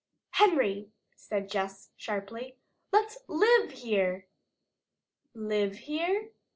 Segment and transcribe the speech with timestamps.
[0.31, 2.57] "Henry!" said Jess sharply.
[2.91, 4.25] "Let's live here!"
[5.35, 6.31] "Live here?"